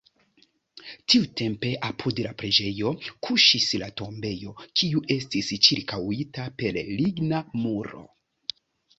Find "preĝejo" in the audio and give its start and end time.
2.41-2.93